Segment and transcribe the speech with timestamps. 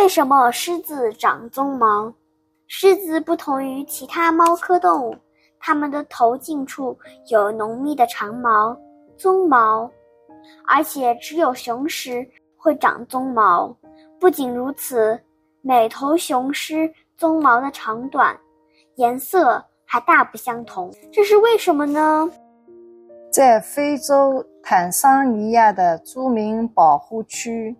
[0.00, 2.10] 为什么狮子长鬃毛？
[2.68, 5.14] 狮子不同于其他猫科动物，
[5.58, 6.98] 它们的头颈处
[7.28, 8.74] 有浓密的长毛——
[9.20, 9.90] 鬃毛，
[10.66, 12.26] 而且只有雄狮
[12.56, 13.76] 会长鬃毛。
[14.18, 15.20] 不仅如此，
[15.60, 18.34] 每头雄狮鬃毛的长短、
[18.96, 22.26] 颜色还大不相同，这是为什么呢？
[23.30, 27.76] 在非洲坦桑尼亚的著名保护区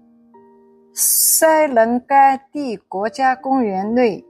[1.03, 4.23] 塞伦盖蒂国家公园内。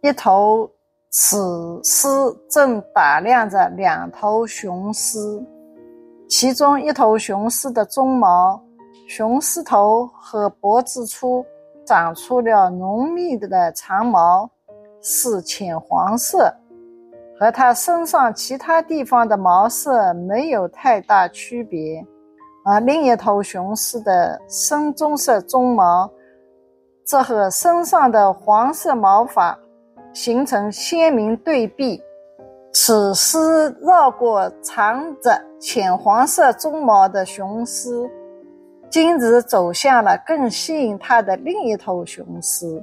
[0.00, 0.66] 一头
[1.10, 2.08] 雌狮
[2.48, 5.18] 正打量着两头雄狮，
[6.26, 8.58] 其中一头雄狮的鬃毛，
[9.06, 11.44] 雄狮头和脖子处
[11.84, 14.48] 长出了浓密的长毛，
[15.02, 16.50] 是浅黄色，
[17.38, 22.02] 和它身上其他地方的毛色没有太大区别。
[22.64, 26.10] 而另一头雄狮的深棕色鬃毛，
[27.04, 29.58] 则和身上的黄色毛发。
[30.14, 32.00] 形成鲜明对比。
[32.72, 38.08] 此狮绕过长着浅黄色鬃毛的雄狮，
[38.88, 42.80] 径直走向了更吸引它的另一头雄狮。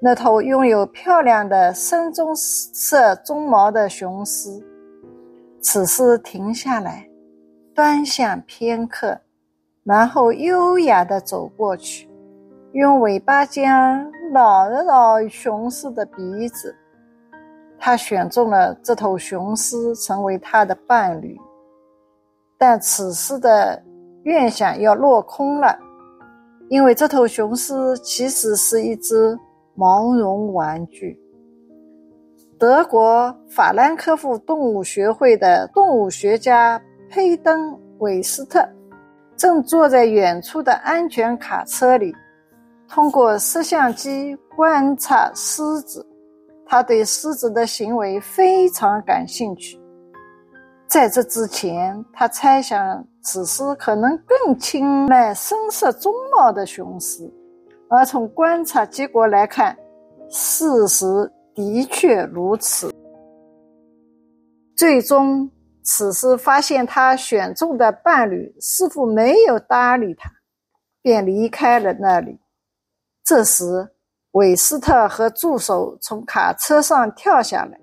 [0.00, 4.48] 那头拥有漂亮的深棕色鬃毛的雄狮，
[5.60, 7.06] 此狮停下来，
[7.74, 9.18] 端详片刻，
[9.82, 12.08] 然后优雅地走过去。
[12.72, 13.68] 用尾巴尖
[14.32, 16.72] 挠了挠雄狮的鼻子，
[17.76, 21.36] 他选中了这头雄狮成为他的伴侣。
[22.56, 23.82] 但此时的
[24.22, 25.76] 愿想要落空了，
[26.68, 29.36] 因为这头雄狮其实是一只
[29.74, 31.20] 毛绒玩具。
[32.56, 36.80] 德国法兰克福动物学会的动物学家
[37.14, 37.70] 佩登·
[38.00, 38.68] 韦斯特
[39.36, 42.12] 正坐在远处的安全卡车里。
[42.88, 46.04] 通过摄像机观察狮子，
[46.66, 49.80] 他对狮子的行为非常感兴趣。
[50.88, 57.32] 在这之前，他猜想此狮可能更青睐深色鬃毛的雄狮，
[57.88, 59.76] 而从观察结果来看，
[60.28, 61.06] 事实
[61.54, 62.92] 的确如此。
[64.76, 65.48] 最终，
[65.84, 70.30] 此时发现他选中的伴侣似乎没有搭理他，
[71.02, 72.40] 便离开了那里。
[73.22, 73.90] 这时，
[74.32, 77.78] 韦斯特和助手从卡车上跳下来，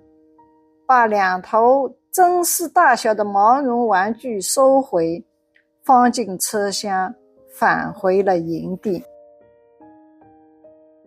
[0.86, 5.24] 把两头真实大小的毛绒玩具收回，
[5.84, 7.14] 放进车厢，
[7.54, 9.04] 返回了营地。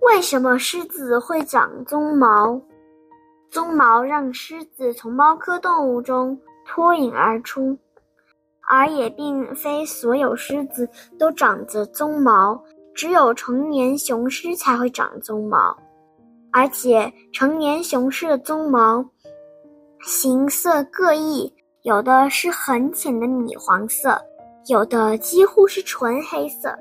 [0.02, 2.62] 为什么狮子会长鬃毛？
[3.52, 7.78] 鬃毛让狮子从猫科动物中脱颖而出，
[8.70, 12.62] 而也并非所有狮子都长着鬃毛。
[12.94, 15.78] 只有成年雄狮才会长鬃毛，
[16.54, 19.06] 而且成年雄狮的鬃毛
[20.02, 24.18] 形色各异，有的是很浅的米黄色，
[24.68, 26.74] 有的几乎是纯黑色，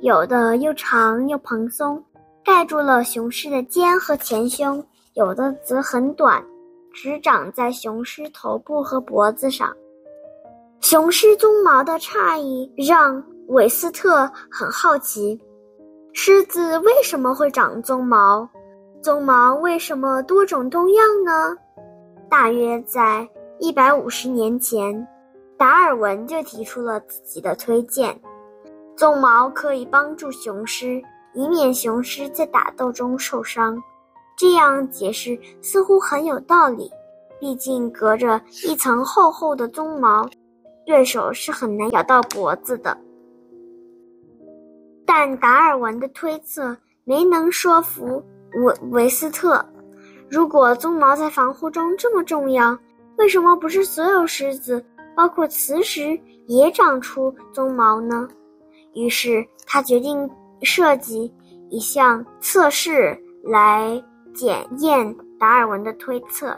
[0.00, 2.04] 有的又长又蓬松，
[2.44, 4.84] 盖住了雄狮的肩和前胸，
[5.14, 6.44] 有的则很短，
[6.92, 9.74] 只长在雄狮头部和脖子上。
[10.80, 15.38] 雄狮鬃毛的差异让韦斯特很好奇。
[16.12, 18.48] 狮子为什么会长鬃毛？
[19.02, 21.56] 鬃毛为什么多种多样呢？
[22.28, 25.06] 大约在一百五十年前，
[25.56, 28.18] 达尔文就提出了自己的推荐：
[28.96, 31.00] 鬃毛可以帮助雄狮，
[31.34, 33.80] 以免雄狮在打斗中受伤。
[34.40, 36.90] 这样解释似乎很有道理，
[37.38, 40.26] 毕竟隔着一层厚厚的鬃毛，
[40.86, 42.96] 对手是很难咬到脖子的。
[45.04, 46.74] 但达尔文的推测
[47.04, 48.24] 没能说服
[48.54, 49.62] 维维斯特。
[50.30, 52.74] 如果鬃毛在防护中这么重要，
[53.18, 54.82] 为什么不是所有狮子，
[55.14, 58.26] 包括雌狮，也长出鬃毛呢？
[58.94, 60.26] 于是他决定
[60.62, 61.30] 设计
[61.68, 64.02] 一项测试来
[64.40, 66.56] 检验达尔文的推测。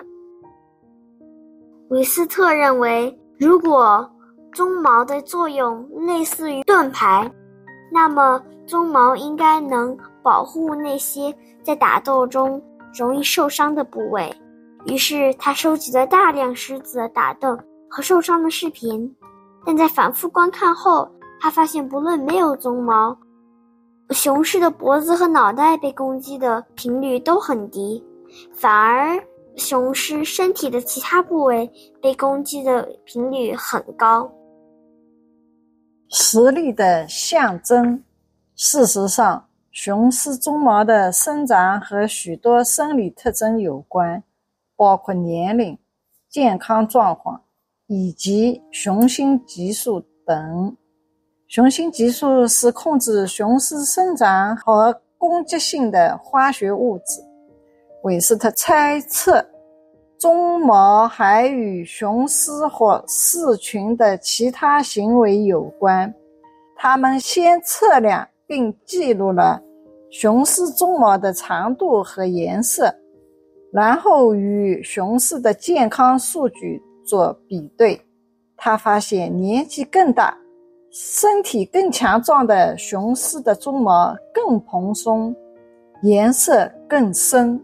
[1.89, 4.09] 韦斯特认为，如果
[4.55, 7.29] 鬃毛的作用类似于盾牌。
[7.91, 11.35] 那么，鬃毛应该能保护那些
[11.65, 12.63] 在打斗中
[12.97, 14.33] 容易受伤的部位。
[14.87, 17.59] 于是，他收集了大量狮子打斗
[17.91, 19.13] 和受伤的视频。
[19.67, 23.19] 但在反复观看后，他发现，不论没有鬃毛，
[24.13, 28.03] 雄狮的脖子和脑袋被攻击的频率都很低，
[28.55, 29.23] 反而
[29.57, 31.71] 雄狮身体的其他部位
[32.01, 34.31] 被攻击的频率很高。
[36.09, 38.03] 实力的象征。
[38.55, 44.23] 事实上，雄狮鬃毛的生长和许多生理特征有关，
[44.77, 45.79] 包括年龄、
[46.29, 47.43] 健康状况
[47.87, 50.77] 以及雄性激素等。
[51.53, 57.21] 雄性激素是控制雄狮生长和攻击性的化学物质。
[58.05, 59.45] 韦斯特猜测，
[60.19, 66.15] 鬃毛还与雄狮或狮群的其他行为有关。
[66.75, 68.27] 他们先测量。
[68.45, 69.63] 并记录了
[70.11, 72.95] 雄狮鬃毛的长度和颜色，
[73.73, 77.99] 然后与雄狮的健康数据做比对。
[78.55, 80.37] 他发现年纪更大、
[80.93, 85.35] 身体更强壮的雄狮的鬃毛更蓬松，
[86.03, 87.59] 颜色更深。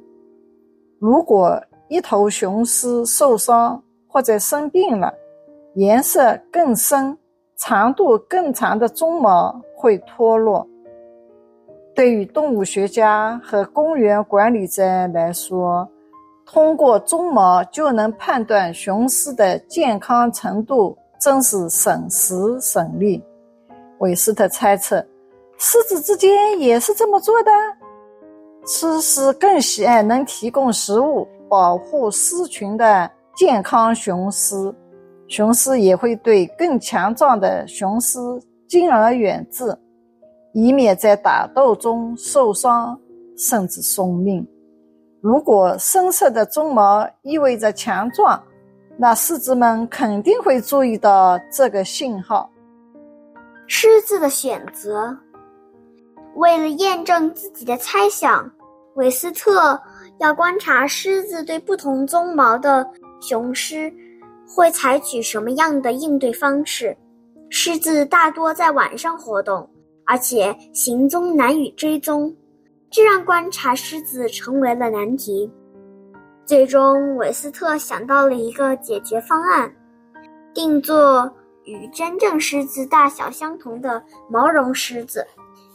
[0.98, 5.12] 如果一头雄狮受伤或者生病了，
[5.74, 7.14] 颜色更深、
[7.58, 10.66] 长度更长的鬃毛会脱落。
[11.94, 15.86] 对于动物学家和公园管理者来说，
[16.46, 23.22] 通过鬃毛就能判断雄狮的健康程度，真是省时省力。
[23.98, 25.04] 韦斯特猜测，
[25.58, 27.50] 狮子之间也是这么做的。
[28.66, 34.54] 狮狮更喜爱能提供食物、保护狮群的健康雄狮，
[35.26, 38.18] 雄狮也会对更强壮的雄狮
[38.68, 39.76] 敬而远之。
[40.54, 42.98] 以免在打斗中受伤
[43.36, 44.44] 甚至送命。
[45.20, 48.42] 如果深色的鬃毛意味着强壮，
[48.98, 52.50] 那狮子们肯定会注意到这个信号。
[53.68, 55.16] 狮子的选择，
[56.34, 58.50] 为了验证自己的猜想，
[58.96, 59.80] 韦斯特
[60.18, 62.84] 要观察狮子对不同鬃毛的
[63.20, 63.92] 雄狮
[64.46, 66.96] 会采取什么样的应对方式。
[67.48, 69.68] 狮子大多在晚上活动。
[70.10, 72.34] 而且行踪难以追踪，
[72.90, 75.52] 这让观察狮子成为了难题。
[76.48, 79.70] 最终，韦斯特想到了一个解决方案：
[80.54, 81.30] 定做
[81.64, 85.26] 与真正狮子大小相同的毛绒狮子，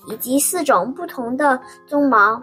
[0.07, 2.41] 以及四种不同的鬃毛：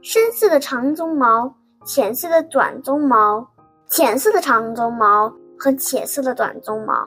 [0.00, 1.52] 深色的长鬃毛、
[1.84, 3.44] 浅色的短鬃毛、
[3.88, 5.28] 浅色的长鬃毛
[5.58, 7.04] 和浅色的短鬃毛。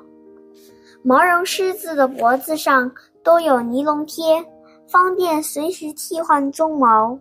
[1.04, 2.92] 毛绒狮子的脖子上。
[3.22, 4.44] 都有尼龙贴，
[4.88, 7.20] 方便随时替换鬃毛。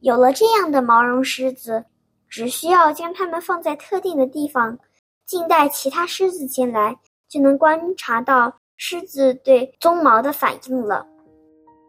[0.00, 1.82] 有了这样的毛绒狮子，
[2.32, 4.78] 只需要将它们放在特定的地方，
[5.26, 6.96] 静待其他狮子前来，
[7.28, 11.06] 就能观察到狮子对鬃毛的反应了。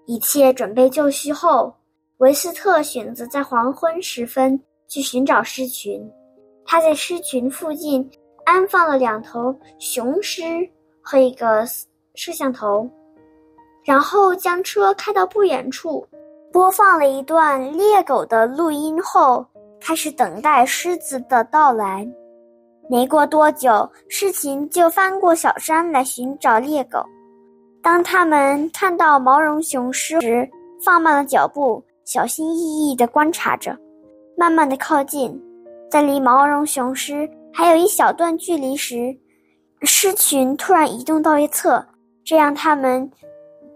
[0.06, 1.74] 一切准备就绪后，
[2.18, 6.06] 维斯特选择在黄昏时分去寻找狮群。
[6.66, 8.12] 他在狮群附近
[8.44, 10.44] 安放了两头雄狮
[11.02, 11.66] 和一个
[12.16, 12.86] 摄像头。
[13.86, 16.06] 然后将车开到不远处，
[16.52, 19.46] 播放了一段猎狗的录音后，
[19.86, 22.08] 开始等待狮子的到来。
[22.90, 27.04] 没过多久，狮群就翻过小山来寻找猎狗。
[27.82, 30.50] 当他们看到毛绒雄狮时，
[30.86, 33.78] 放慢了脚步，小心翼翼地观察着，
[34.38, 35.38] 慢慢地靠近。
[35.92, 39.14] 在离毛绒雄狮还有一小段距离时，
[39.82, 41.86] 狮群突然移动到一侧，
[42.24, 43.12] 这样他们。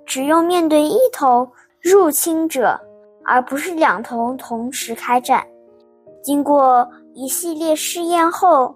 [0.05, 1.45] 只用面对一头
[1.81, 2.79] 入侵者，
[3.25, 5.45] 而不是两头同时开战。
[6.27, 8.75] 经过一系列试验后，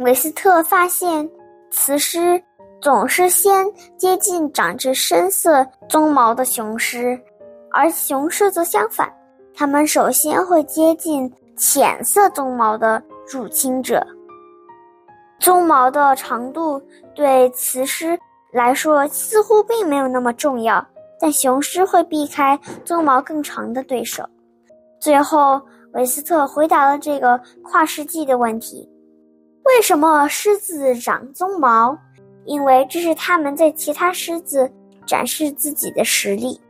[0.00, 1.26] 韦斯特发现，
[1.70, 2.38] 雌狮
[2.78, 3.64] 总是先
[3.96, 7.18] 接近长着深色鬃毛的雄狮，
[7.72, 9.10] 而雄狮则相反，
[9.54, 14.06] 它们首先会接近浅色鬃毛的入侵者。
[15.40, 16.78] 鬃毛的长度
[17.14, 18.14] 对雌狮。
[18.52, 20.86] 来说似乎并没有那么重要，
[21.18, 24.22] 但雄狮会避开鬃毛更长的对手。
[25.00, 25.60] 最后，
[25.96, 28.86] 韦斯特回答了这个跨世纪的问题：
[29.64, 31.96] 为什么狮子长鬃毛？
[32.44, 34.70] 因为这是他们在其他狮子
[35.06, 36.60] 展示自己的实力。